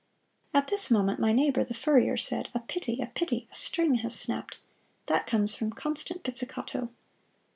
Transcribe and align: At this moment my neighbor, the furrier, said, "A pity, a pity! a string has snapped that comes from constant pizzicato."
At 0.51 0.69
this 0.69 0.89
moment 0.89 1.19
my 1.19 1.31
neighbor, 1.31 1.63
the 1.63 1.75
furrier, 1.75 2.17
said, 2.17 2.49
"A 2.55 2.59
pity, 2.59 3.01
a 3.01 3.05
pity! 3.05 3.47
a 3.51 3.55
string 3.55 3.93
has 4.01 4.19
snapped 4.19 4.57
that 5.05 5.27
comes 5.27 5.53
from 5.53 5.71
constant 5.71 6.23
pizzicato." 6.23 6.89